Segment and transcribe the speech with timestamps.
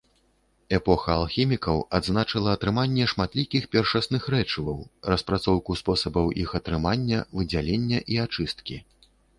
[0.77, 4.83] Эпоха алхімікаў адзначыла атрыманне шматлікіх першасных рэчываў,
[5.15, 8.83] распрацоўку спосабаў іх атрымання, выдзялення і ачысткі.